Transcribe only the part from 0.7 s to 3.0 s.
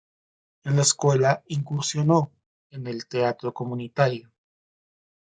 la escuela incursionó en